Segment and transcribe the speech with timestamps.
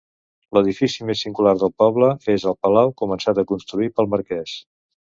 [0.57, 4.61] L'edifici més singular del poble és el palau, començat a construir pel marqués.